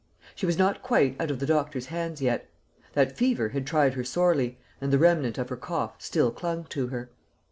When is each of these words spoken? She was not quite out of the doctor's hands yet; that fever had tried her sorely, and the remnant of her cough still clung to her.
She 0.33 0.47
was 0.47 0.57
not 0.57 0.81
quite 0.81 1.15
out 1.21 1.29
of 1.29 1.37
the 1.39 1.45
doctor's 1.45 1.85
hands 1.85 2.23
yet; 2.23 2.49
that 2.93 3.15
fever 3.15 3.49
had 3.49 3.67
tried 3.67 3.93
her 3.93 4.03
sorely, 4.03 4.57
and 4.81 4.91
the 4.91 4.97
remnant 4.97 5.37
of 5.37 5.49
her 5.49 5.55
cough 5.57 5.93
still 6.01 6.31
clung 6.31 6.63
to 6.69 6.87
her. 6.87 7.11